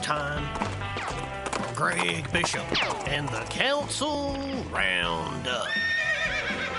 [0.00, 0.44] time
[1.50, 2.64] for Greg Bishop
[3.08, 4.36] and the Council
[4.72, 5.68] Roundup.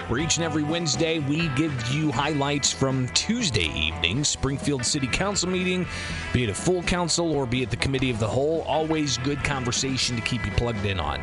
[0.07, 5.49] Where each and every Wednesday we give you highlights from Tuesday evening Springfield City Council
[5.49, 5.87] meeting,
[6.31, 8.61] be it a full council or be it the committee of the whole.
[8.67, 11.19] Always good conversation to keep you plugged in on.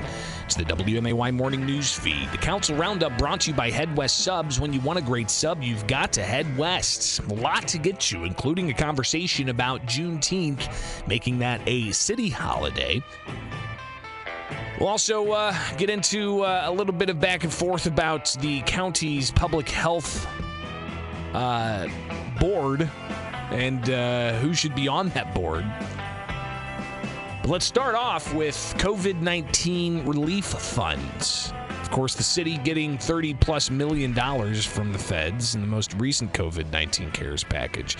[0.46, 2.28] It's the WMAY morning news feed.
[2.32, 4.58] The council roundup brought to you by Head West Subs.
[4.58, 7.20] When you want a great sub, you've got to head west.
[7.20, 13.00] A lot to get you, including a conversation about Juneteenth, making that a city holiday.
[14.82, 18.62] We'll also uh, get into uh, a little bit of back and forth about the
[18.62, 20.26] county's public health
[21.32, 21.86] uh,
[22.40, 22.90] board
[23.52, 25.64] and uh, who should be on that board.
[27.42, 31.52] But let's start off with COVID 19 relief funds.
[31.92, 36.32] Course, the city getting 30 plus million dollars from the feds in the most recent
[36.32, 37.98] COVID 19 CARES package.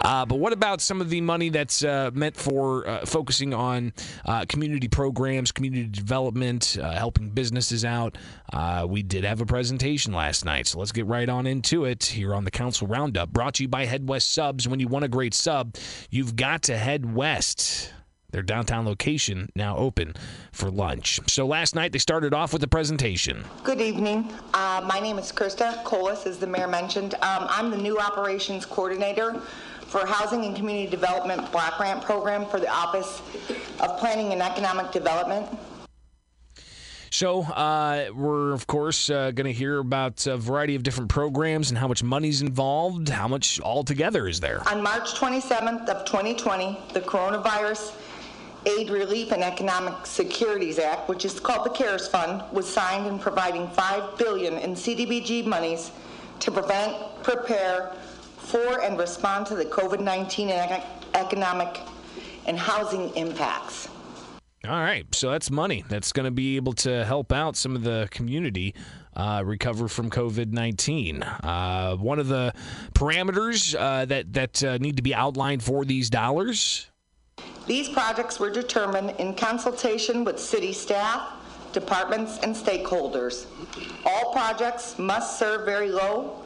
[0.00, 3.92] Uh, but what about some of the money that's uh, meant for uh, focusing on
[4.24, 8.16] uh, community programs, community development, uh, helping businesses out?
[8.54, 12.04] Uh, we did have a presentation last night, so let's get right on into it
[12.04, 13.28] here on the Council Roundup.
[13.30, 14.66] Brought to you by Head West Subs.
[14.66, 15.76] When you want a great sub,
[16.08, 17.92] you've got to head west.
[18.30, 20.14] Their downtown location now open
[20.52, 21.20] for lunch.
[21.26, 23.44] So last night they started off with a presentation.
[23.64, 24.32] Good evening.
[24.52, 27.14] Uh, my name is Krista Colas, as the mayor mentioned.
[27.14, 29.40] Um, I'm the new operations coordinator
[29.86, 33.22] for Housing and Community Development Block Grant Program for the Office
[33.80, 35.46] of Planning and Economic Development.
[37.10, 41.70] So, uh, we're of course uh, going to hear about a variety of different programs
[41.70, 43.08] and how much money's involved.
[43.08, 44.60] How much altogether is there?
[44.68, 47.94] On March 27th of 2020, the coronavirus
[48.66, 53.18] Aid Relief and Economic Securities Act, which is called the CARES Fund, was signed in
[53.18, 55.92] providing 5 billion in CDBG monies
[56.40, 57.92] to prevent, prepare
[58.38, 60.82] for, and respond to the COVID-19 and
[61.14, 61.80] economic
[62.46, 63.88] and housing impacts.
[64.64, 67.84] All right, so that's money that's going to be able to help out some of
[67.84, 68.74] the community
[69.14, 71.22] uh, recover from COVID nineteen.
[71.22, 72.52] Uh, one of the
[72.92, 76.90] parameters uh, that that uh, need to be outlined for these dollars.
[77.66, 81.32] These projects were determined in consultation with city staff,
[81.72, 83.46] departments, and stakeholders.
[84.04, 86.42] All projects must serve very low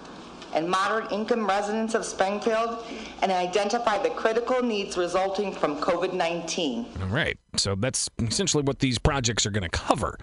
[0.55, 2.85] and moderate income residents of Springfield
[3.23, 6.87] and identify the critical needs resulting from COVID 19.
[7.03, 7.39] All right.
[7.57, 10.19] So that's essentially what these projects are going to cover.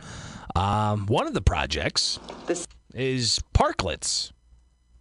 [0.55, 4.31] Um, one of the projects this- is parklets.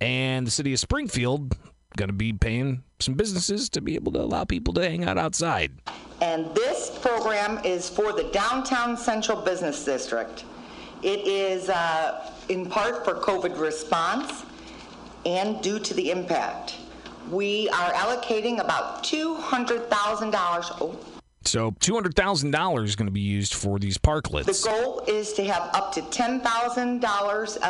[0.01, 1.57] And the city of Springfield
[1.97, 5.19] going to be paying some businesses to be able to allow people to hang out
[5.19, 5.73] outside.
[6.21, 10.45] And this program is for the downtown central business district.
[11.03, 14.45] It is uh, in part for COVID response
[15.27, 16.77] and due to the impact.
[17.31, 20.77] We are allocating about $200,000.
[20.81, 20.99] Oh.
[21.45, 24.47] So $200,000 is going to be used for these parklets.
[24.47, 27.67] The goal is to have up to $10,000, uh,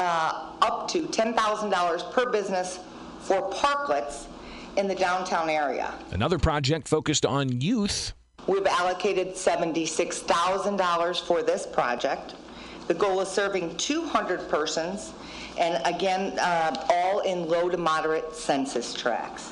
[0.62, 2.78] up to $10,000 per business
[3.20, 4.26] for parklets
[4.76, 5.94] in the downtown area.
[6.12, 8.12] Another project focused on youth.
[8.46, 12.34] We've allocated $76,000 for this project.
[12.86, 15.12] The goal is serving 200 persons,
[15.58, 19.50] and again, uh, all in low to moderate census tracts.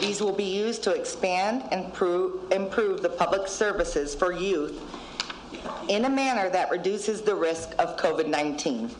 [0.00, 4.82] These will be used to expand and improve, improve the public services for youth
[5.88, 8.90] in a manner that reduces the risk of COVID 19.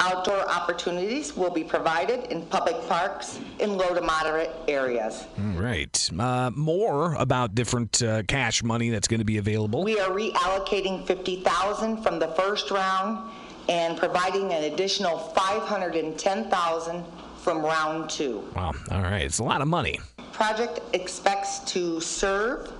[0.00, 5.26] Outdoor opportunities will be provided in public parks in low to moderate areas.
[5.38, 6.10] All right.
[6.18, 9.82] Uh, more about different uh, cash money that's going to be available.
[9.82, 13.30] We are reallocating 50,000 from the first round
[13.68, 17.04] and providing an additional 510,000
[17.38, 18.50] from round 2.
[18.54, 18.72] Wow.
[18.90, 19.22] All right.
[19.22, 19.98] It's a lot of money.
[20.32, 22.72] Project expects to serve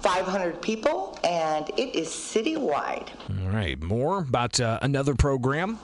[0.00, 3.08] 500 people and it is citywide.
[3.42, 3.80] All right.
[3.82, 5.78] More about uh, another program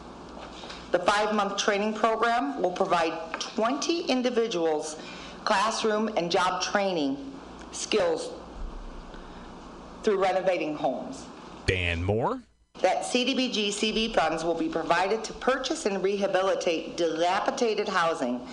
[0.92, 4.96] the five month training program will provide 20 individuals
[5.44, 7.16] classroom and job training
[7.72, 8.30] skills
[10.02, 11.24] through renovating homes.
[11.66, 12.42] Dan Moore.
[12.80, 18.46] That CDBG CV funds will be provided to purchase and rehabilitate dilapidated housing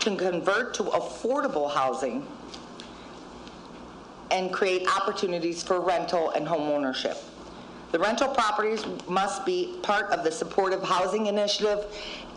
[0.00, 2.26] to convert to affordable housing
[4.30, 7.16] and create opportunities for rental and home ownership.
[7.92, 11.84] The rental properties must be part of the supportive housing initiative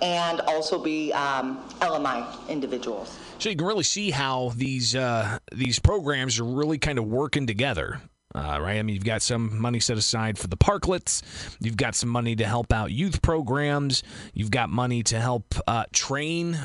[0.02, 3.18] and also be um, LMI individuals.
[3.40, 7.48] So you can really see how these uh, these programs are really kind of working
[7.48, 8.02] together.
[8.36, 8.78] Uh, right?
[8.78, 11.24] I mean, you've got some money set aside for the parklets.
[11.60, 14.04] You've got some money to help out youth programs.
[14.34, 16.60] You've got money to help uh, train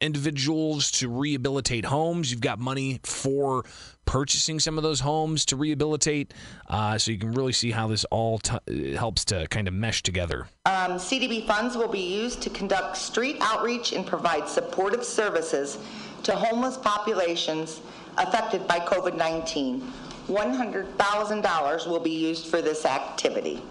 [0.00, 2.30] individuals to rehabilitate homes.
[2.30, 3.64] You've got money for
[4.04, 6.32] purchasing some of those homes to rehabilitate.
[6.68, 10.02] Uh, so you can really see how this all t- helps to kind of mesh
[10.02, 10.48] together.
[10.66, 15.78] Um, CDB funds will be used to conduct street outreach and provide supportive services
[16.22, 17.80] to homeless populations
[18.16, 19.82] affected by COVID-19.
[20.28, 23.62] $100,000 will be used for this activity.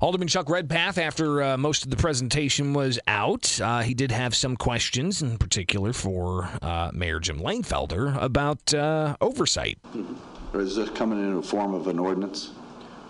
[0.00, 4.34] Alderman Chuck Redpath, after uh, most of the presentation was out, uh, he did have
[4.34, 9.78] some questions, in particular for uh, Mayor Jim Langfelder, about uh, oversight.
[10.52, 12.50] Or is this coming in a form of an ordinance?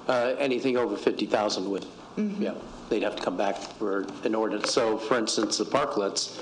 [0.07, 1.85] Uh, Anything over 50,000 would,
[2.17, 2.55] yeah,
[2.89, 4.73] they'd have to come back for an ordinance.
[4.73, 6.41] So, for instance, the parklets,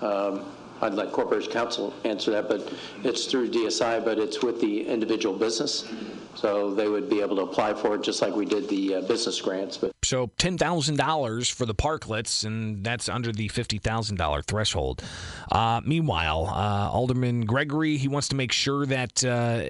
[0.00, 0.44] um,
[0.80, 2.72] I'd let Corporation Counsel answer that, but
[3.02, 5.90] it's through DSI, but it's with the individual business.
[6.38, 9.00] So they would be able to apply for it just like we did the uh,
[9.00, 9.76] business grants.
[9.76, 15.02] But So $10,000 for the parklets, and that's under the $50,000 threshold.
[15.50, 19.62] Uh, meanwhile, uh, Alderman Gregory, he wants to make sure that uh,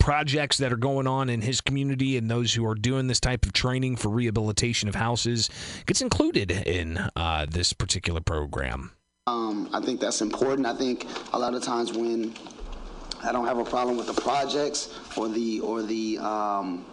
[0.00, 3.46] projects that are going on in his community and those who are doing this type
[3.46, 5.50] of training for rehabilitation of houses
[5.86, 8.90] gets included in uh, this particular program.
[9.28, 10.66] Um, I think that's important.
[10.66, 12.34] I think a lot of times when
[13.22, 16.84] I don't have a problem with the projects or the or the um,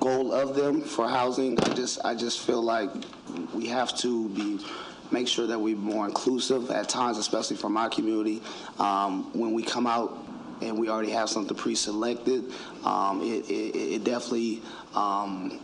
[0.00, 1.56] goal of them for housing.
[1.60, 2.90] I just I just feel like
[3.54, 4.58] we have to be
[5.12, 8.42] make sure that we're more inclusive at times, especially from my community.
[8.80, 10.18] Um, when we come out
[10.62, 12.52] and we already have something pre-selected,
[12.84, 14.62] um, it, it, it definitely
[14.96, 15.60] um,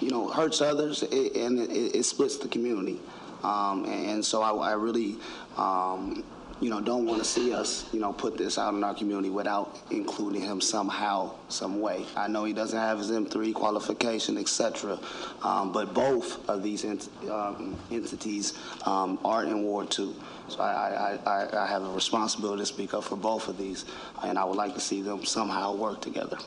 [0.00, 2.98] you know hurts others and it, it splits the community.
[3.42, 5.16] Um, and so I, I really,
[5.56, 6.24] um,
[6.60, 9.30] you know, don't want to see us, you know, put this out in our community
[9.30, 12.04] without including him somehow, some way.
[12.16, 14.98] I know he doesn't have his M3 qualification, etc.
[15.42, 20.14] um, but both of these ent- um, entities um, are in Ward 2.
[20.48, 23.84] So I, I, I, I have a responsibility to speak up for both of these,
[24.22, 26.38] and I would like to see them somehow work together.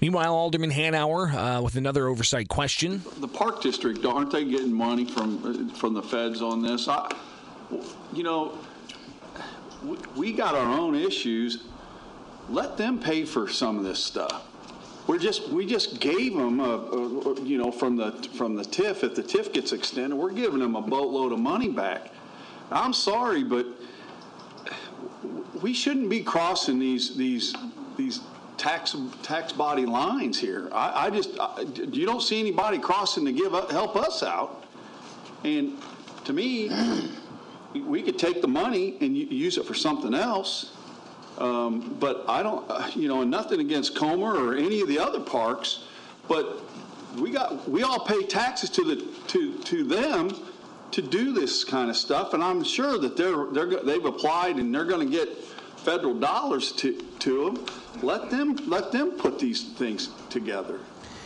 [0.00, 3.02] Meanwhile, Alderman Hanauer uh, with another oversight question.
[3.20, 6.88] The Park District, aren't they getting money from, from the feds on this?
[6.88, 7.10] I,
[8.12, 8.58] you know,
[9.84, 11.64] we- we got our own issues.
[12.50, 14.46] Let them pay for some of this stuff.
[15.06, 19.02] We're just, we just gave them, a, a- you know, from the, from the TIF,
[19.04, 22.10] if the TIF gets extended, we're giving them a boatload of money back.
[22.70, 23.66] I'm sorry, but
[25.62, 27.54] we shouldn't be crossing these, these,
[27.96, 28.20] these
[28.64, 30.70] tax, tax body lines here.
[30.72, 31.62] I, I just, I-
[31.92, 34.64] you don't see anybody crossing to give, up- help us out.
[35.44, 35.76] And
[36.24, 36.70] to me,
[37.74, 40.72] we could take the money and use it for something else.
[41.36, 45.20] Um, But I don't, uh, you know, nothing against Comer or any of the other
[45.20, 45.84] parks,
[46.26, 46.62] but
[47.18, 48.96] we got, we all pay taxes to the,
[49.28, 50.34] to, to them
[50.92, 54.72] to do this kind of stuff, and I'm sure that they're, they're, they've applied and
[54.72, 55.28] they're gonna get
[55.84, 57.66] federal dollars to, to them.
[58.02, 60.80] Let them, let them put these things together.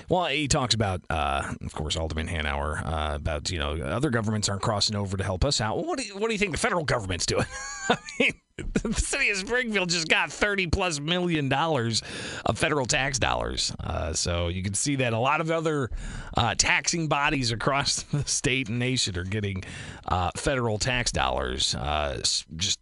[0.08, 4.49] Well, he talks about, uh, of course, Alderman Hanauer, uh, about, you know, other governments
[4.49, 5.76] aren't crossing over to help us out.
[5.76, 7.44] Well, what do you, what do you think the federal government's doing?
[7.90, 12.02] I mean, the city of Springfield just got 30 plus million dollars
[12.46, 13.75] of federal tax dollars.
[13.81, 15.90] Uh, so you can see that a lot of other
[16.38, 19.62] uh, taxing bodies across the state and nation are getting
[20.06, 21.75] uh, federal tax dollars.
[21.75, 22.20] Uh,
[22.56, 22.78] just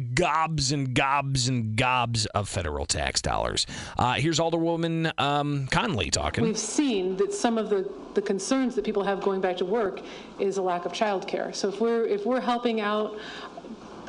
[0.00, 3.66] gobs and gobs and gobs of federal tax dollars.
[3.98, 6.44] Uh, here's Alderwoman um, Conley talking.
[6.44, 10.00] We've seen that some of the, the concerns that people have going back to work
[10.38, 11.54] is a lack of childcare.
[11.54, 13.18] So if we're, if we're helping out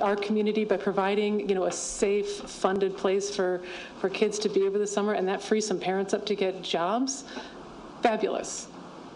[0.01, 3.61] our community by providing, you know, a safe, funded place for,
[3.99, 6.61] for kids to be over the summer, and that frees some parents up to get
[6.63, 7.23] jobs,
[8.01, 8.67] fabulous.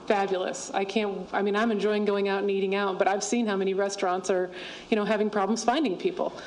[0.06, 0.70] Fabulous.
[0.72, 3.58] I can't, I mean, I'm enjoying going out and eating out, but I've seen how
[3.58, 4.52] many restaurants are,
[4.92, 6.38] you know, having problems finding people.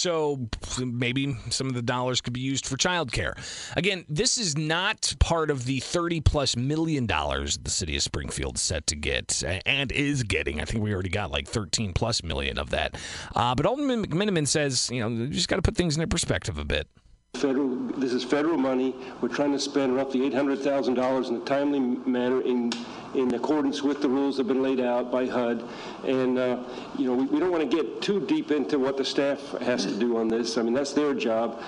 [0.00, 0.48] So
[0.82, 3.34] maybe some of the dollars could be used for childcare.
[3.76, 8.56] Again, this is not part of the 30 plus million dollars the city of Springfield
[8.56, 10.58] set to get and is getting.
[10.58, 12.96] I think we already got like 13 plus million of that.
[13.34, 16.56] Uh, but Alderman McMenamin says, you know, you just got to put things in perspective
[16.56, 16.88] a bit.
[17.40, 18.94] Federal, this is federal money.
[19.22, 22.70] We're trying to spend roughly $800,000 in a timely manner in,
[23.14, 25.66] in accordance with the rules that have been laid out by HUD.
[26.04, 26.62] And, uh,
[26.98, 29.86] you know, we, we don't want to get too deep into what the staff has
[29.86, 30.58] to do on this.
[30.58, 31.62] I mean, that's their job.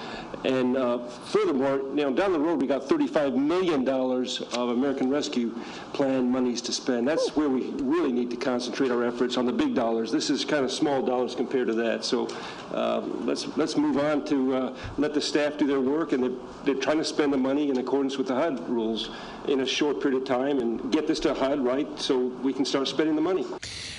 [0.45, 5.55] And uh, furthermore, you know, down the road, we got $35 million of American Rescue
[5.95, 7.09] Plan monies to spend.
[7.09, 10.13] That's where we really need to concentrate our efforts on the big dollars.
[10.13, 12.05] This is kind of small dollars compared to that.
[12.05, 12.29] So
[12.73, 16.39] uh, let's, let's move on to uh, let the staff do their work, and they're,
[16.65, 19.11] they're trying to spend the money in accordance with the HUD rules
[19.49, 22.65] in a short period of time and get this to HUD right so we can
[22.65, 23.45] start spending the money.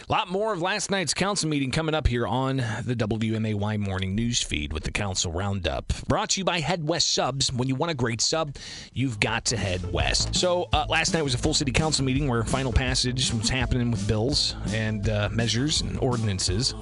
[0.10, 4.16] A lot more of last night's council meeting coming up here on the WMAY morning
[4.16, 5.94] news feed with the council roundup.
[6.08, 7.52] Brought to you by Head West Subs.
[7.52, 8.56] When you want a great sub,
[8.94, 10.36] you've got to head west.
[10.36, 13.92] So uh, last night was a full city council meeting where final passage was happening
[13.92, 16.74] with bills and uh, measures and ordinances.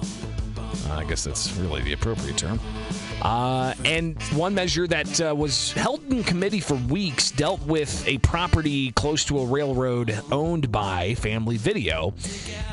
[0.90, 2.60] I guess that's really the appropriate term.
[3.22, 8.18] Uh, and one measure that uh, was held in committee for weeks dealt with a
[8.18, 12.12] property close to a railroad owned by Family Video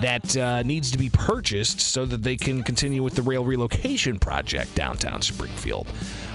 [0.01, 4.17] that uh, needs to be purchased so that they can continue with the rail relocation
[4.17, 5.87] project downtown Springfield.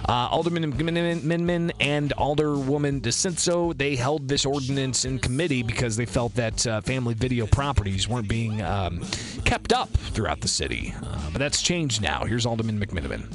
[0.09, 6.33] Uh, Alderman Minman and Alderwoman DeCenso, they held this ordinance in committee because they felt
[6.37, 9.01] that uh, family video properties weren't being um,
[9.45, 10.95] kept up throughout the city.
[11.03, 12.25] Uh, but that's changed now.
[12.25, 13.27] Here's Alderman McMenamin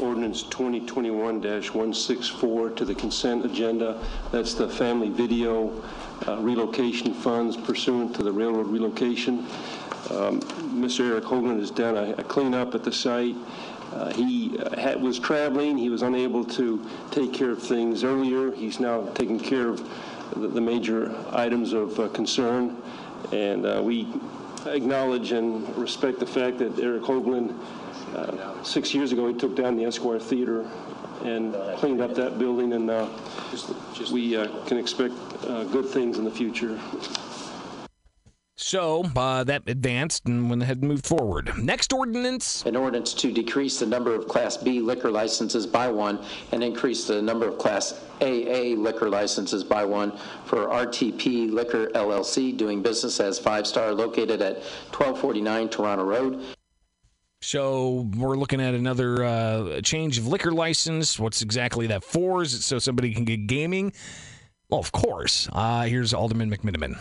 [0.00, 4.00] ordinance 2021-164 to the consent agenda.
[4.32, 5.82] That's the family video
[6.26, 9.46] uh, relocation funds pursuant to the railroad relocation.
[10.10, 10.40] Um,
[10.80, 11.10] Mr.
[11.10, 13.36] Eric Hoogland has done a, a cleanup at the site.
[13.92, 15.76] Uh, he uh, had, was traveling.
[15.76, 18.52] He was unable to take care of things earlier.
[18.52, 19.86] He's now taking care of
[20.36, 22.76] the, the major items of uh, concern.
[23.32, 24.06] And uh, we
[24.66, 27.58] acknowledge and respect the fact that Eric Hoogland
[28.14, 30.68] uh, six years ago, he took down the Esquire Theater
[31.22, 33.06] and cleaned up that building, and uh,
[34.12, 35.14] we uh, can expect
[35.46, 36.78] uh, good things in the future.
[38.56, 41.50] So uh, that advanced and went ahead and moved forward.
[41.56, 42.62] Next ordinance.
[42.66, 47.06] An ordinance to decrease the number of Class B liquor licenses by one and increase
[47.06, 50.12] the number of Class AA liquor licenses by one
[50.44, 54.56] for RTP Liquor LLC doing business as Five Star located at
[54.92, 56.44] 1249 Toronto Road.
[57.42, 61.18] So we're looking at another uh, change of liquor license.
[61.18, 62.42] What's exactly that for?
[62.42, 63.94] Is it so somebody can get gaming?
[64.68, 65.48] Well, of course.
[65.50, 66.98] Uh, here's Alderman McMenamin.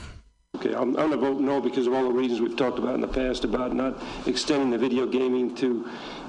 [0.55, 2.95] Okay, I'm, I'm going to vote no because of all the reasons we've talked about
[2.95, 5.87] in the past about not extending the video gaming to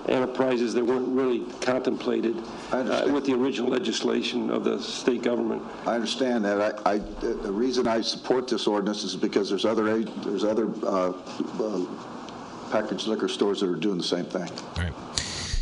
[0.08, 2.36] enterprises that weren't really contemplated
[2.72, 5.62] uh, with the original legislation of the state government.
[5.86, 6.60] I understand that.
[6.84, 11.12] I, I, the reason I support this ordinance is because there's other there's other uh,
[11.60, 11.86] uh
[12.70, 14.50] packaged liquor stores that are doing the same thing.
[14.76, 14.92] Right.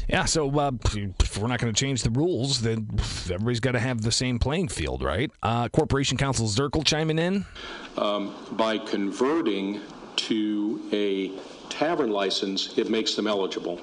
[0.09, 0.73] Yeah, so uh,
[1.21, 2.89] if we're not going to change the rules, then
[3.31, 5.31] everybody's got to have the same playing field, right?
[5.43, 7.45] Uh, Corporation Counsel Zerkle chiming in.
[7.99, 9.83] Um, by converting
[10.17, 11.33] to a
[11.69, 13.81] tavern license, it makes them eligible.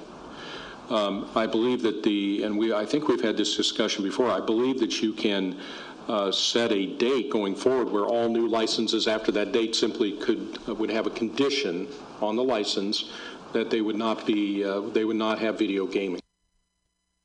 [0.90, 4.30] Um, I believe that the, and we, I think we've had this discussion before.
[4.30, 5.58] I believe that you can
[6.08, 10.58] uh, set a date going forward where all new licenses after that date simply could
[10.68, 11.88] uh, would have a condition
[12.20, 13.10] on the license
[13.52, 16.20] that they would not be uh, they would not have video gaming.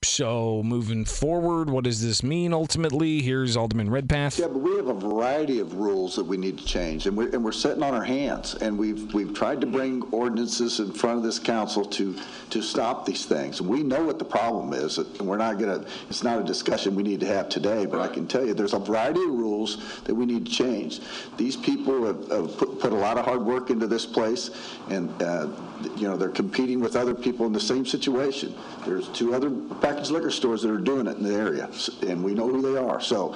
[0.03, 3.21] So moving forward, what does this mean ultimately?
[3.21, 4.39] Here's Alderman Redpath.
[4.39, 7.29] Yeah, but we have a variety of rules that we need to change, and we're,
[7.29, 8.55] and we're sitting on our hands.
[8.55, 12.15] And we've we've tried to bring ordinances in front of this council to
[12.49, 13.61] to stop these things.
[13.61, 15.85] We know what the problem is, and we're not gonna.
[16.09, 17.85] It's not a discussion we need to have today.
[17.85, 18.01] But.
[18.01, 21.01] I can tell you, there's a variety of rules that we need to change.
[21.37, 24.49] These people have, have put, put, a lot of hard work into this place,
[24.89, 25.47] and uh,
[25.95, 28.55] you know they're competing with other people in the same situation.
[28.85, 29.51] There's two other
[29.91, 31.69] packaged liquor stores that are doing it in the area,
[32.07, 33.01] and we know who they are.
[33.01, 33.35] So.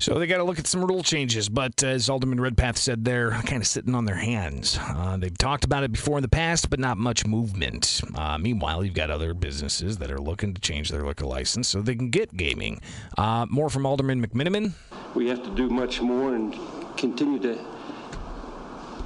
[0.00, 3.04] So they got to look at some rule changes, but uh, as Alderman Redpath said,
[3.04, 4.78] they're kind of sitting on their hands.
[4.80, 8.00] Uh, they've talked about it before in the past, but not much movement.
[8.14, 11.82] Uh, meanwhile, you've got other businesses that are looking to change their liquor license so
[11.82, 12.80] they can get gaming.
[13.18, 14.72] Uh, more from Alderman McMenamin.
[15.16, 16.56] We have to do much more and
[16.96, 17.58] continue to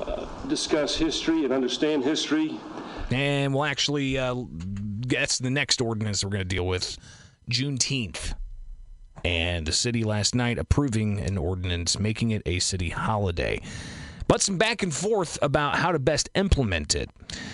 [0.03, 2.61] uh, discuss history and understand history.
[3.11, 4.35] And we'll actually uh,
[5.13, 6.97] that's the next ordinance we're going to deal with
[7.51, 8.35] Juneteenth.
[9.25, 13.61] And the city last night approving an ordinance making it a city holiday.
[14.27, 17.11] But some back and forth about how to best implement it.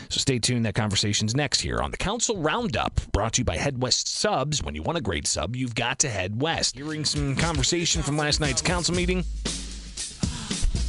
[0.09, 0.65] So stay tuned.
[0.65, 4.63] That conversation's next here on the Council Roundup, brought to you by Head West Subs.
[4.63, 6.77] When you want a great sub, you've got to head west.
[6.77, 9.25] Hearing some conversation from last night's council meeting.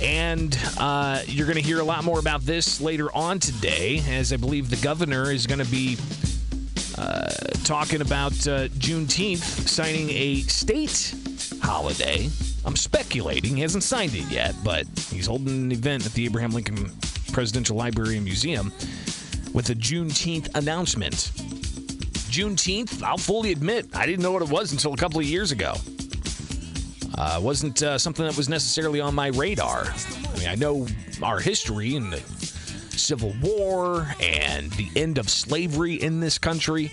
[0.02, 4.32] And uh, you're going to hear a lot more about this later on today, as
[4.32, 5.98] I believe the governor is going to be
[7.00, 7.30] uh,
[7.64, 11.16] talking about uh, Juneteenth signing a state
[11.62, 12.30] holiday.
[12.66, 13.56] I'm speculating.
[13.56, 16.92] He hasn't signed it yet, but he's holding an event at the Abraham Lincoln
[17.32, 18.74] Presidential Library and Museum
[19.54, 21.32] with a Juneteenth announcement.
[22.30, 25.52] Juneteenth, I'll fully admit, I didn't know what it was until a couple of years
[25.52, 25.76] ago.
[27.18, 29.86] Uh, wasn't uh, something that was necessarily on my radar.
[29.86, 30.86] I mean, I know
[31.24, 32.39] our history and the
[33.10, 36.92] Civil War and the end of slavery in this country.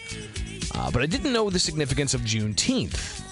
[0.74, 3.22] Uh, but I didn't know the significance of Juneteenth.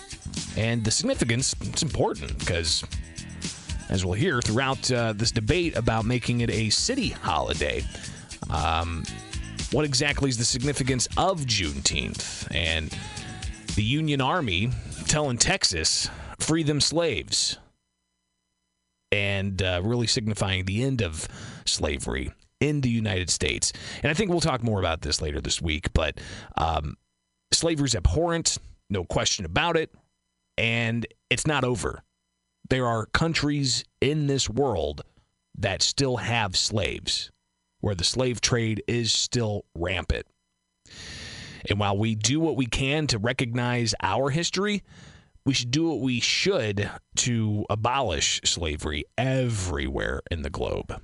[0.58, 2.84] And the significance, it's important because
[3.88, 7.82] as we'll hear throughout uh, this debate about making it a city holiday.
[8.50, 9.02] Um,
[9.72, 12.54] what exactly is the significance of Juneteenth?
[12.54, 12.94] And
[13.76, 14.68] the Union Army
[15.06, 17.56] telling Texas, free them slaves,
[19.10, 21.26] and uh, really signifying the end of
[21.64, 23.72] slavery in the United States.
[24.02, 26.18] And I think we'll talk more about this later this week, but
[26.56, 26.96] um,
[27.52, 28.58] slavery is abhorrent,
[28.90, 29.92] no question about it,
[30.56, 32.02] and it's not over.
[32.68, 35.02] There are countries in this world
[35.58, 37.30] that still have slaves,
[37.80, 40.26] where the slave trade is still rampant.
[41.68, 44.82] And while we do what we can to recognize our history,
[45.46, 51.00] we should do what we should to abolish slavery everywhere in the globe.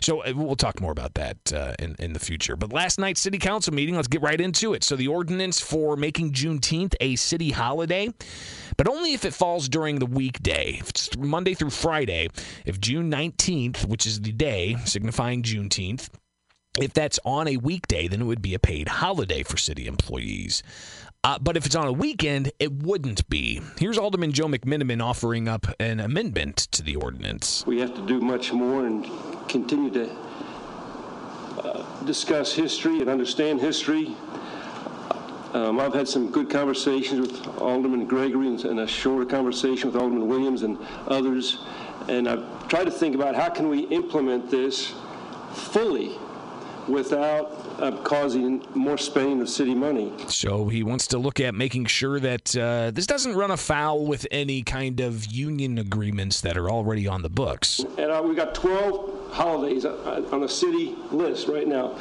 [0.00, 2.56] So uh, we'll talk more about that uh, in, in the future.
[2.56, 4.84] But last night's city council meeting, let's get right into it.
[4.84, 8.12] So the ordinance for making Juneteenth a city holiday,
[8.76, 10.78] but only if it falls during the weekday.
[10.80, 12.28] If it's Monday through Friday,
[12.64, 16.08] if June 19th, which is the day signifying Juneteenth,
[16.80, 20.62] if that's on a weekday, then it would be a paid holiday for city employees.
[21.24, 23.62] Uh, but if it's on a weekend, it wouldn't be.
[23.78, 27.64] Here's Alderman Joe McMenamin offering up an amendment to the ordinance.
[27.64, 29.08] We have to do much more and
[29.48, 30.10] continue to
[31.62, 34.16] uh, discuss history and understand history.
[35.52, 40.26] Um, I've had some good conversations with Alderman Gregory and a shorter conversation with Alderman
[40.26, 40.76] Williams and
[41.06, 41.58] others.
[42.08, 44.92] And I've tried to think about how can we implement this
[45.52, 46.16] fully
[46.88, 50.12] without uh, causing more spending of city money.
[50.28, 54.26] So he wants to look at making sure that uh, this doesn't run afoul with
[54.30, 57.80] any kind of union agreements that are already on the books.
[57.98, 61.96] And uh, we've got 12 holidays uh, on the city list right now.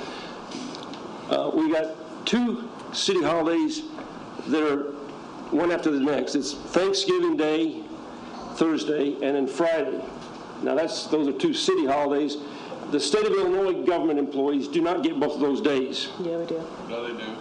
[1.29, 3.83] Uh, we got two city holidays
[4.47, 4.91] that are
[5.51, 6.35] one after the next.
[6.35, 7.83] It's Thanksgiving Day,
[8.55, 10.01] Thursday, and then Friday.
[10.63, 12.37] Now that's those are two city holidays
[12.89, 16.09] the state of Illinois government employees do not get both of those days.
[16.19, 16.61] Yeah, we do.
[16.89, 17.31] No, they do.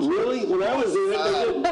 [0.00, 0.46] Really?
[0.46, 1.16] When I was there, they
[1.46, 1.64] didn't.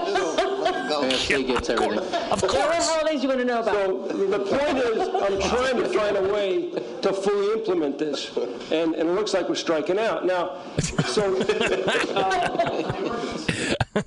[1.11, 1.99] Yeah, state gets everything.
[1.99, 2.89] Of What course.
[2.91, 3.75] holidays you want to know about?
[3.75, 6.71] So the point is, I'm trying to find a way
[7.03, 8.31] to fully implement this,
[8.73, 10.25] and, and it looks like we're striking out.
[10.27, 10.57] Now,
[11.07, 11.37] so,
[13.97, 14.03] Uh,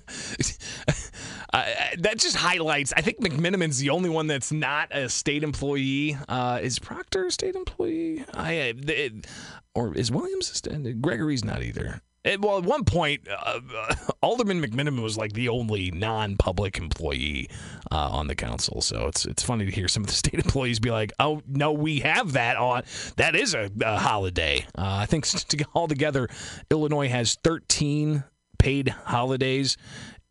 [2.00, 2.94] that just highlights.
[2.96, 6.18] I think McMenamin's the only one that's not a state employee.
[6.28, 8.26] Uh, is Proctor a state employee?
[8.34, 9.28] I uh, it,
[9.76, 10.50] or is Williams?
[10.52, 12.02] A state, Gregory's not either.
[12.24, 17.50] It- well, at one point, uh, uh, Alderman McMenamin was like the only non-public employee
[17.92, 18.82] uh, on the council.
[18.82, 21.72] So it's it's funny to hear some of the state employees be like, "Oh no,
[21.72, 22.84] we have that on.
[23.16, 26.28] That is a, a holiday." Uh, I think to, altogether,
[26.70, 28.24] Illinois has 13
[28.58, 29.78] paid holidays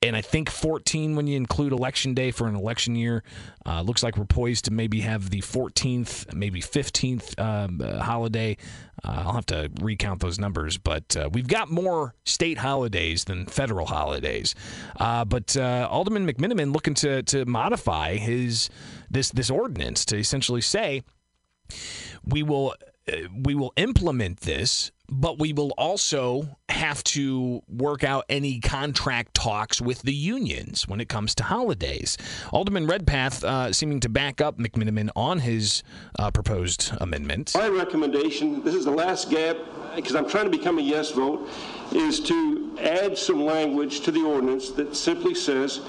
[0.00, 3.24] and I think 14 when you include election day for an election year.
[3.66, 8.56] Uh, looks like we're poised to maybe have the 14th, maybe 15th um, uh, holiday.
[9.02, 13.46] Uh, I'll have to recount those numbers, but uh, we've got more state holidays than
[13.46, 14.54] federal holidays.
[14.98, 18.70] Uh, but uh, Alderman McMenamin looking to to modify his
[19.10, 21.02] this this ordinance to essentially say
[22.24, 22.74] we will
[23.44, 29.80] we will implement this but we will also have to work out any contract talks
[29.80, 32.18] with the unions when it comes to holidays.
[32.52, 35.82] Alderman Redpath uh, seeming to back up McMenamin on his
[36.18, 37.54] uh, proposed amendment.
[37.54, 39.56] my recommendation, this is the last gap,
[39.96, 41.48] because I'm trying to become a yes vote,
[41.92, 45.80] is to add some language to the ordinance that simply says,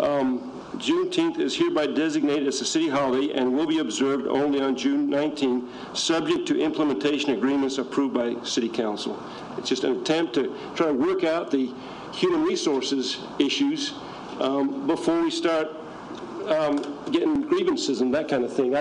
[0.00, 4.74] um, Juneteenth is hereby designated as a city holiday and will be observed only on
[4.74, 9.22] June 19, subject to implementation agreements approved by City Council.
[9.58, 11.72] It's just an attempt to try to work out the
[12.12, 13.92] human resources issues
[14.40, 15.68] um, before we start
[16.48, 16.76] um,
[17.10, 18.74] getting grievances and that kind of thing.
[18.76, 18.80] I,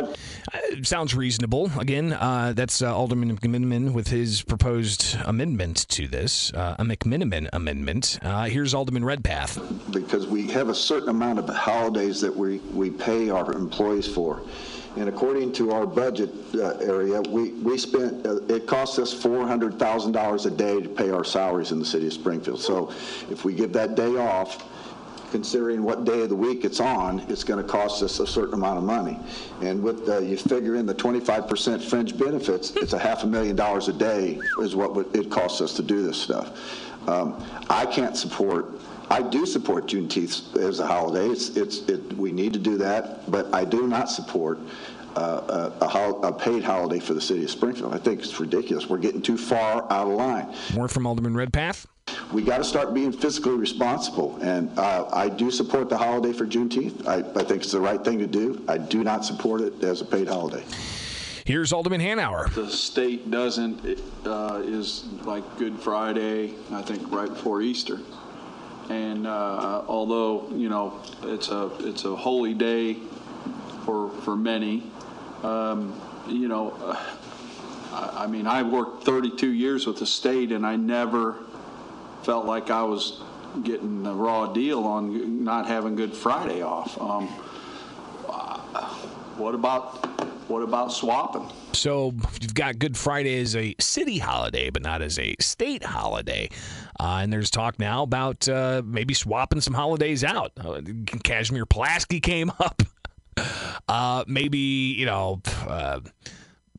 [0.53, 1.71] Uh, sounds reasonable.
[1.79, 7.47] Again, uh, that's uh, Alderman McMenamin with his proposed amendment to this, uh, a McMenamin
[7.53, 8.19] amendment.
[8.21, 9.59] Uh, here's Alderman Redpath.
[9.91, 14.41] because we have a certain amount of holidays that we, we pay our employees for.
[14.97, 20.45] And according to our budget uh, area, we, we spent, uh, it costs us $400,000
[20.45, 22.59] a day to pay our salaries in the city of Springfield.
[22.59, 22.91] So
[23.29, 24.65] if we give that day off,
[25.31, 28.53] considering what day of the week it's on, it's going to cost us a certain
[28.53, 29.17] amount of money.
[29.61, 33.55] And with, uh, you figure in the 25% fringe benefits, it's a half a million
[33.55, 36.57] dollars a day is what it costs us to do this stuff.
[37.07, 41.27] Um, I can't support, I do support Juneteenth as a holiday.
[41.27, 44.59] It's, it's, it, we need to do that, but I do not support
[45.15, 47.93] uh, a, a, a paid holiday for the city of Springfield.
[47.93, 48.87] I think it's ridiculous.
[48.87, 50.55] We're getting too far out of line.
[50.73, 51.87] More from Alderman Redpath.
[52.31, 54.37] We got to start being fiscally responsible.
[54.41, 57.07] And uh, I do support the holiday for Juneteenth.
[57.07, 58.63] I, I think it's the right thing to do.
[58.67, 60.63] I do not support it as a paid holiday.
[61.45, 62.53] Here's Alderman Hanauer.
[62.53, 67.99] The state doesn't, uh, is like Good Friday, I think right before Easter.
[68.89, 72.97] And uh, although, you know, it's a, it's a holy day
[73.85, 74.83] for, for many,
[75.43, 77.17] um, you know, uh,
[77.91, 81.37] I, I mean, I worked 32 years with the state and I never
[82.23, 83.21] felt like I was
[83.63, 86.99] getting a raw deal on not having Good Friday off.
[86.99, 87.27] Um,
[88.29, 88.57] uh,
[89.37, 90.05] what about
[90.49, 91.49] what about swapping?
[91.73, 96.49] So you've got Good Friday as a city holiday, but not as a state holiday.
[96.99, 100.51] Uh, and there's talk now about uh, maybe swapping some holidays out.
[100.59, 102.83] Uh, Kazimierz Pulaski came up.
[103.87, 106.01] Uh, maybe, you know, uh,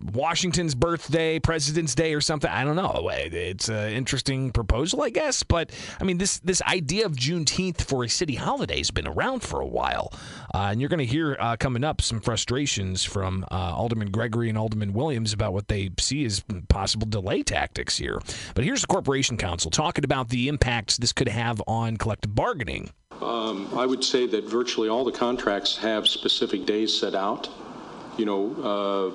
[0.03, 2.51] Washington's birthday, President's Day, or something.
[2.51, 3.09] I don't know.
[3.13, 5.43] It's an interesting proposal, I guess.
[5.43, 9.43] But I mean, this this idea of Juneteenth for a city holiday has been around
[9.43, 10.13] for a while,
[10.55, 14.49] uh, and you're going to hear uh, coming up some frustrations from uh, Alderman Gregory
[14.49, 18.21] and Alderman Williams about what they see as possible delay tactics here.
[18.55, 22.91] But here's the Corporation Counsel talking about the impacts this could have on collective bargaining.
[23.21, 27.49] Um, I would say that virtually all the contracts have specific days set out.
[28.19, 29.11] You know uh, uh,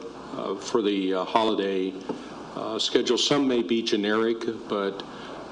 [0.59, 1.93] for the uh, holiday
[2.55, 3.17] uh, schedule.
[3.17, 4.37] Some may be generic,
[4.67, 5.03] but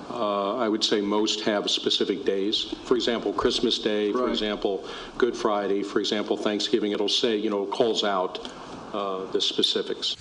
[0.10, 2.74] I would say most have specific days.
[2.86, 4.86] For example, Christmas Day, for example,
[5.18, 6.92] Good Friday, for example, Thanksgiving.
[6.94, 8.40] It'll say, you know, calls out
[8.94, 10.16] the specifics.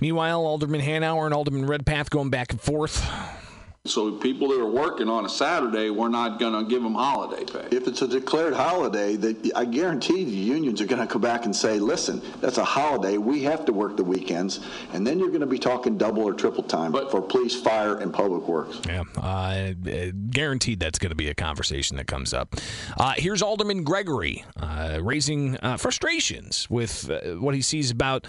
[0.00, 3.06] Meanwhile, Alderman Hanauer and Alderman Redpath going back and forth.
[3.86, 7.44] So people that are working on a Saturday, we're not going to give them holiday
[7.44, 7.76] pay.
[7.76, 11.44] If it's a declared holiday, that I guarantee the unions are going to come back
[11.44, 13.18] and say, "Listen, that's a holiday.
[13.18, 14.60] We have to work the weekends."
[14.92, 17.98] And then you're going to be talking double or triple time but, for police, fire,
[17.98, 18.80] and public works.
[18.86, 19.72] Yeah, uh,
[20.30, 22.56] guaranteed that's going to be a conversation that comes up.
[22.96, 28.26] Uh, here's Alderman Gregory uh, raising uh, frustrations with uh, what he sees about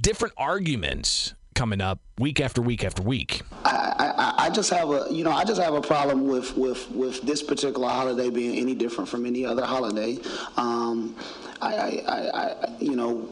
[0.00, 3.40] different arguments coming up week after week after week.
[3.64, 6.88] I, I, I, just have a you know I just have a problem with with
[6.90, 10.18] with this particular holiday being any different from any other holiday.
[10.56, 11.16] Um,
[11.60, 13.28] I, I, I, you know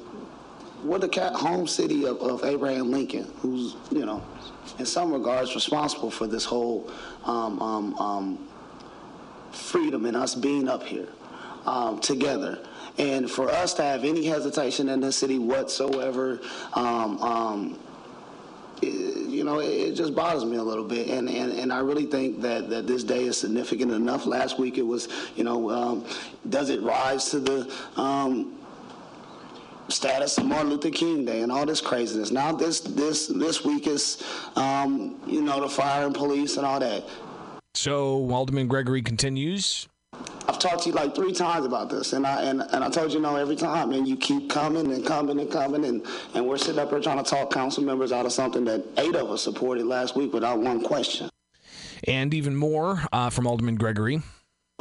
[0.82, 4.24] we're the home city of, of Abraham Lincoln, who's you know
[4.78, 6.90] in some regards responsible for this whole
[7.24, 8.48] um, um, um
[9.52, 11.08] freedom and us being up here
[11.66, 12.58] um, together.
[12.96, 16.40] And for us to have any hesitation in this city whatsoever,
[16.74, 17.78] um, um,
[18.82, 21.08] you know, it, just bothers me a little bit.
[21.08, 24.26] And, and, and I really think that, that this day is significant enough.
[24.26, 26.06] Last week it was, you know, um,
[26.48, 28.58] does it rise to the um,
[29.88, 32.30] status of Martin Luther King Day and all this craziness?
[32.30, 34.22] Now this this this week is,
[34.56, 37.04] um, you know, the fire and police and all that.
[37.74, 39.88] So Alderman Gregory continues.
[40.46, 43.12] I've talked to you like three times about this, and I and, and I told
[43.12, 46.58] you no every time, and you keep coming and coming and coming, and, and we're
[46.58, 49.42] sitting up here trying to talk council members out of something that eight of us
[49.42, 51.30] supported last week without one question.
[52.06, 54.20] And even more uh, from Alderman Gregory.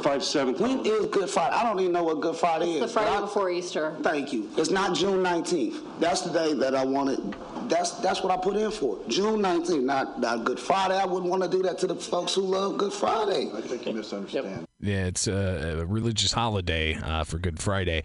[0.02, 0.54] Five seven.
[0.56, 1.54] When is Good Friday?
[1.54, 2.80] I don't even know what Good Friday is.
[2.80, 3.96] The Friday I, before Easter.
[4.02, 4.50] Thank you.
[4.56, 6.00] It's not June 19th.
[6.00, 7.36] That's the day that I wanted.
[7.68, 8.98] That's that's what I put in for.
[9.08, 10.98] June 19th, not, not Good Friday.
[10.98, 13.50] I wouldn't want to do that to the folks who love Good Friday.
[13.54, 14.46] I think you misunderstand.
[14.46, 14.68] Yep.
[14.84, 18.04] Yeah, it's a, religious holiday uh, for Good Friday.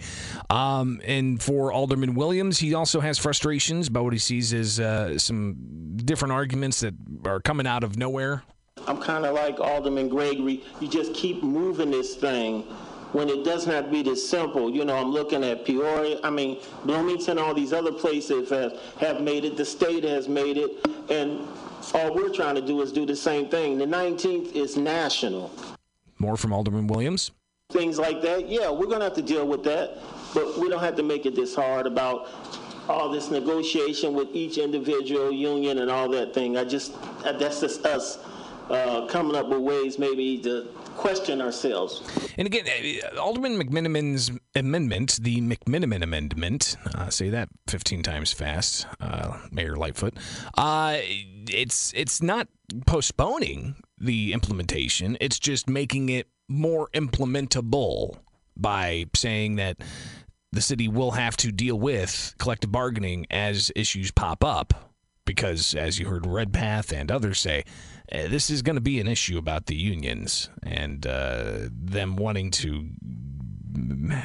[0.50, 5.20] Um, and for Alderman Williams, he also has frustrations about what he sees as uh,
[5.20, 6.94] some different arguments that
[7.26, 8.44] are coming out of nowhere
[8.88, 10.64] I'm kind of like Alderman Gregory.
[10.80, 12.64] You just keep moving this thing
[13.12, 14.70] when it doesn't be this simple.
[14.70, 19.22] You know, I'm looking at Peoria, I mean, Bloomington, all these other places have, have
[19.22, 19.58] made it.
[19.58, 20.72] The state has made it.
[21.10, 21.48] And
[21.94, 23.78] all we're trying to do is do the same thing.
[23.78, 25.52] The 19th is national.
[26.20, 27.32] More from Alderman Williams.
[27.72, 29.98] Things like that, yeah, we're going to have to deal with that.
[30.34, 32.28] But we don't have to make it this hard about
[32.88, 36.58] all this negotiation with each individual union and all that thing.
[36.58, 38.18] I just, that's just us
[38.70, 42.02] uh, coming up with ways maybe to question ourselves.
[42.38, 48.86] And again, uh, Alderman McMenamin's amendment, the McMenamin Amendment, uh, say that 15 times fast,
[49.00, 50.16] uh, Mayor Lightfoot,
[50.58, 50.98] uh,
[51.48, 52.48] it's, it's not
[52.86, 58.18] postponing the implementation, it's just making it more implementable
[58.58, 59.78] by saying that
[60.52, 64.96] the city will have to deal with collective bargaining as issues pop up.
[65.26, 67.64] Because, as you heard Redpath and others say,
[68.12, 72.50] uh, this is going to be an issue about the unions and uh, them wanting
[72.50, 72.90] to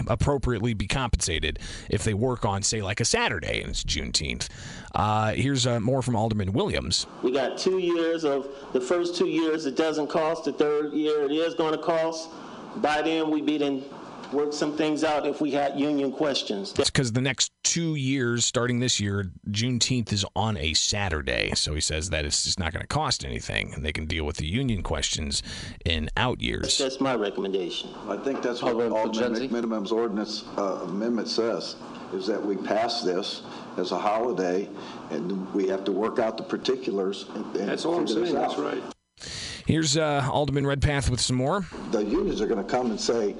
[0.08, 1.58] appropriately be compensated
[1.90, 4.48] if they work on, say, like a Saturday and it's Juneteenth.
[4.94, 7.06] Uh, here's uh, more from Alderman Williams.
[7.22, 11.24] We got two years of, the first two years it doesn't cost, the third year
[11.24, 12.30] it is gonna cost.
[12.76, 13.84] By then, we be done
[14.34, 16.72] work some things out if we had union questions.
[16.72, 21.52] That's because the next two years, starting this year, Juneteenth is on a Saturday.
[21.54, 24.24] So he says that it's just not going to cost anything, and they can deal
[24.24, 25.42] with the union questions
[25.84, 26.76] in out years.
[26.76, 27.90] That's my recommendation.
[28.08, 29.48] I think that's what Alderman Alderman Fulgenzi?
[29.50, 31.76] McMenamin's ordinance uh, amendment says,
[32.12, 33.42] is that we pass this
[33.76, 34.68] as a holiday,
[35.10, 37.26] and we have to work out the particulars.
[37.34, 38.82] and- and That's all I'm saying, that's right.
[39.66, 41.64] Here's uh, Alderman Redpath with some more.
[41.90, 43.34] The unions are going to come and say,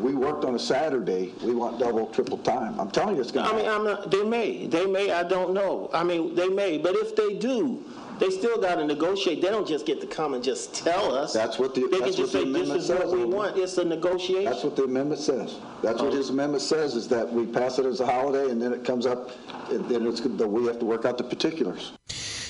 [0.00, 2.78] we worked on a Saturday, we want double, triple time.
[2.78, 5.52] I'm telling you, it's going I mean, I'm not, they may, they may, I don't
[5.52, 5.90] know.
[5.92, 7.82] I mean, they may, but if they do,
[8.18, 9.42] they still got to negotiate.
[9.42, 11.32] They don't just get to come and just tell us.
[11.32, 13.12] That's what the- They can that's just what say, the this amendment is what says,
[13.12, 13.58] we want.
[13.58, 14.44] It's a negotiation.
[14.44, 15.56] That's what the amendment says.
[15.82, 16.16] That's what oh.
[16.16, 19.06] his amendment says, is that we pass it as a holiday, and then it comes
[19.06, 19.30] up,
[19.70, 21.92] and then it's, that we have to work out the particulars.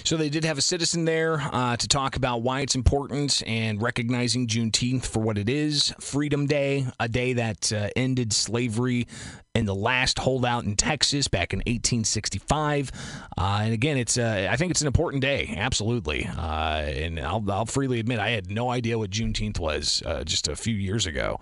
[0.06, 3.82] So they did have a citizen there uh, to talk about why it's important and
[3.82, 9.08] recognizing Juneteenth for what it is Freedom Day, a day that uh, ended slavery
[9.56, 12.92] in the last holdout in Texas back in 1865.
[13.36, 16.30] Uh, and again, it's uh, I think it's an important day, absolutely.
[16.38, 20.46] Uh, and I'll, I'll freely admit I had no idea what Juneteenth was uh, just
[20.46, 21.40] a few years ago.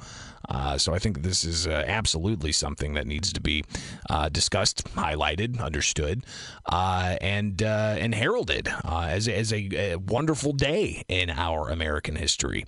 [0.48, 3.64] Uh, so I think this is uh, absolutely something that needs to be
[4.10, 6.24] uh, discussed, highlighted, understood,
[6.66, 12.16] uh, and uh, and heralded uh, as as a, a wonderful day in our American
[12.16, 12.64] history.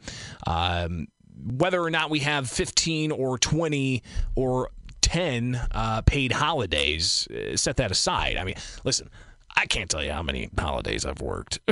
[0.47, 1.09] Um,
[1.39, 4.03] whether or not we have 15 or 20
[4.35, 4.71] or
[5.03, 8.37] 10 uh, paid holidays, set that aside.
[8.37, 9.11] I mean, listen.
[9.59, 11.61] I can't tell you how many holidays I've worked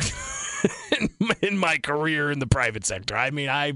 [1.43, 3.17] in, my- career in the private sector.
[3.17, 3.75] I mean, I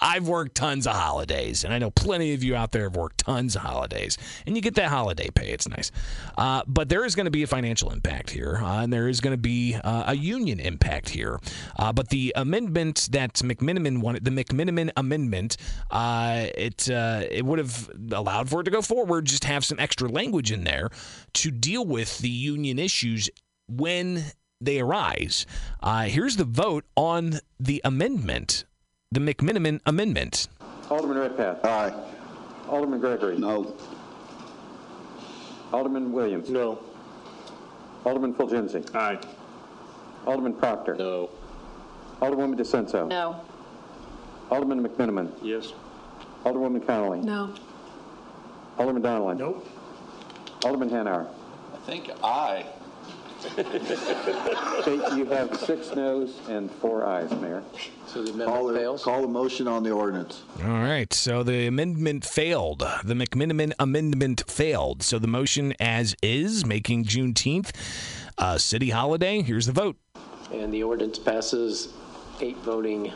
[0.00, 3.18] I've worked tons of holidays, and I know plenty of you out there have worked
[3.18, 4.16] tons of holidays,
[4.46, 5.50] and you get that holiday pay.
[5.50, 5.90] It's nice,
[6.38, 9.20] uh, but there is going to be a financial impact here, uh, and there is
[9.20, 11.38] going to be uh, a union impact here.
[11.78, 15.56] Uh, but the amendment that McMenamin wanted, the McMenamin amendment,
[15.90, 19.26] uh, it uh, it would have allowed for it to go forward.
[19.26, 20.90] Just have some extra language in there
[21.34, 23.28] to deal with the union issues
[23.68, 24.24] when
[24.60, 25.46] they arise.
[25.82, 28.64] Uh, here's the vote on the amendment,
[29.10, 30.48] the McMenamin amendment.
[30.90, 31.64] Alderman Redpath.
[31.64, 31.92] Aye.
[32.68, 33.38] Alderman Gregory.
[33.38, 33.74] No.
[35.72, 36.50] Alderman Williams.
[36.50, 36.78] No.
[38.04, 38.94] Alderman Fulgenzi.
[38.94, 39.18] Aye.
[40.26, 40.94] Alderman Proctor.
[40.96, 41.30] No.
[42.20, 43.08] Alderwoman DeCenso.
[43.08, 43.40] No.
[44.50, 45.32] Alderman McMenamin.
[45.42, 45.72] Yes.
[46.44, 47.20] Alderwoman Conley.
[47.20, 47.54] No.
[48.78, 49.36] Alderman Donnelly.
[49.36, 49.66] Nope.
[50.64, 51.28] Alderman Hanauer.
[51.72, 52.66] I think aye.
[53.58, 57.62] Okay, you have six noes and four ayes, Mayor.
[58.06, 59.04] So the Call amendment the, fails?
[59.04, 60.42] call the motion on the ordinance.
[60.62, 62.80] All right, so the amendment failed.
[63.04, 65.02] The McMenamin amendment failed.
[65.02, 67.70] So the motion as is, making Juneteenth
[68.38, 69.42] a city holiday.
[69.42, 69.96] Here's the vote.
[70.52, 71.92] And the ordinance passes,
[72.40, 73.12] eight voting,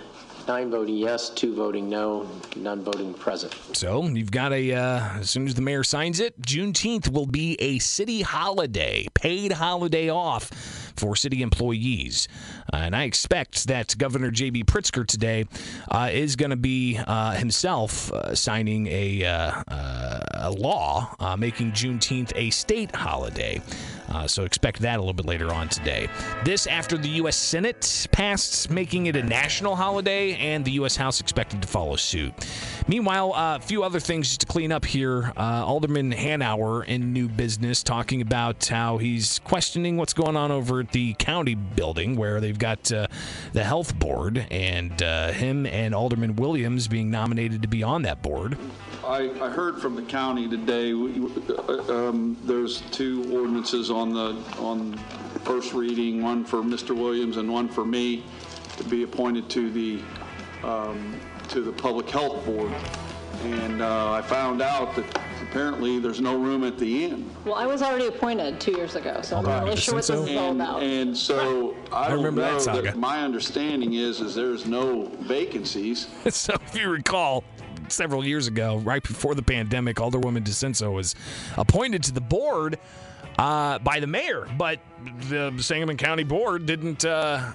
[0.46, 3.54] nine voting yes, two voting no, none voting present.
[3.72, 7.56] So you've got a, uh, as soon as the mayor signs it, Juneteenth will be
[7.60, 10.50] a city holiday, paid holiday off
[10.96, 12.28] for city employees.
[12.72, 14.64] Uh, and I expect that Governor J.B.
[14.64, 15.46] Pritzker today
[15.90, 19.24] uh, is going to be uh, himself uh, signing a,
[20.44, 23.60] a law uh, making Juneteenth a state holiday.
[24.08, 26.08] Uh, so expect that a little bit later on today.
[26.44, 27.36] This after the U.S.
[27.36, 30.96] Senate passed making it a national holiday, and the U.S.
[30.96, 32.32] House expected to follow suit.
[32.86, 35.32] Meanwhile, a few other things just to clean up here.
[35.36, 40.80] Uh, Alderman Hanauer in New Business talking about how he's questioning what's going on over
[40.80, 43.06] at the county building where they've got uh,
[43.52, 48.20] the health board, and uh, him and Alderman Williams being nominated to be on that
[48.20, 48.58] board.
[49.06, 54.94] I, I heard from the county today, uh, um, there's two ordinances on the, on
[55.44, 56.96] first reading, one for Mr.
[56.96, 58.24] Williams and one for me
[58.78, 60.02] to be appointed to the,
[60.62, 62.72] um, to the Public Health Board.
[63.42, 65.04] And uh, I found out that
[65.42, 67.28] apparently there's no room at the inn.
[67.44, 70.10] Well, I was already appointed two years ago, so I'm not really sure what this
[70.18, 70.82] is all And- about.
[70.82, 72.82] And so I don't remember that saga.
[72.82, 76.08] that, my understanding is, is there's no vacancies.
[76.30, 77.44] so if you recall,
[77.94, 81.14] several years ago, right before the pandemic, Alderwoman DeCenso was
[81.56, 82.78] appointed to the board
[83.38, 84.80] uh, by the mayor, but
[85.28, 87.52] the Sangamon County Board didn't uh,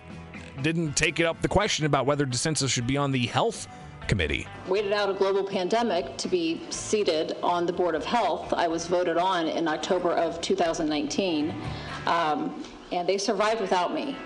[0.62, 3.68] didn't take it up the question about whether DeCenso should be on the health
[4.08, 4.48] committee.
[4.68, 8.52] Waited out a global pandemic to be seated on the Board of Health.
[8.54, 11.54] I was voted on in October of 2019,
[12.08, 14.16] um, and they survived without me.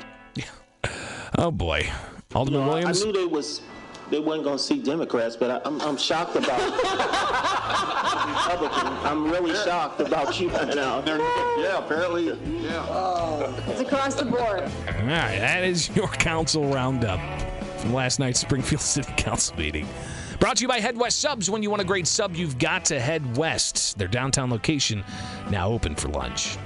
[1.35, 1.89] Oh boy,
[2.35, 3.03] Alderman No, I Williams.
[3.03, 3.61] knew they was,
[4.13, 6.59] they weren't going to see Democrats, but I, I'm, I'm shocked about
[8.27, 8.87] Republican.
[9.03, 11.03] I'm really shocked about you right now.
[11.57, 12.85] Yeah, apparently, yeah.
[12.89, 13.63] Oh.
[13.69, 14.61] It's across the board.
[14.61, 17.19] All right, that is your council roundup
[17.79, 19.87] from last night's Springfield City Council meeting.
[20.39, 21.49] Brought to you by Head West Subs.
[21.49, 23.97] When you want a great sub, you've got to head west.
[23.97, 25.03] Their downtown location
[25.49, 26.59] now open for lunch.